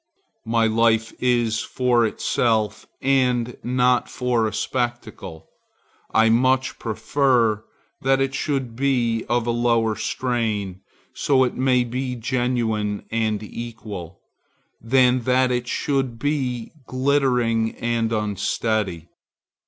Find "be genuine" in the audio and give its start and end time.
11.55-13.05